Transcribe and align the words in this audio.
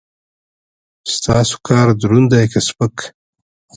ستاسو 1.13 1.55
کار 1.67 1.87
دروند 2.01 2.29
دی 2.31 2.45
که 2.51 2.59
سپک؟ 2.67 2.97